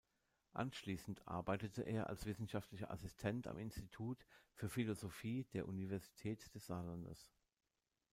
Anschließend 0.53 1.27
arbeitete 1.27 1.83
er 1.83 2.07
als 2.09 2.25
wissenschaftlicher 2.25 2.89
Assistent 2.89 3.45
am 3.45 3.59
Institut 3.59 4.25
für 4.55 4.67
Philosophie 4.67 5.43
der 5.53 5.67
Universität 5.67 6.51
des 6.55 6.65
Saarlandes. 6.65 7.29